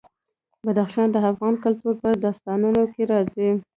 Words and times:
بدخشان 0.65 1.07
د 1.11 1.17
افغان 1.31 1.55
کلتور 1.63 1.93
په 2.01 2.09
داستانونو 2.23 2.81
کې 2.93 3.03
راځي. 3.11 3.49